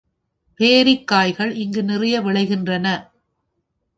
[0.59, 2.87] பேரிக்காய்கள் இங்கு நிறைய விளைகின்றன.